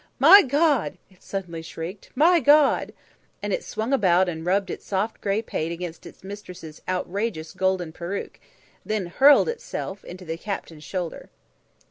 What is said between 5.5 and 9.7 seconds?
against its mistress's outrageous golden perruque, then hurled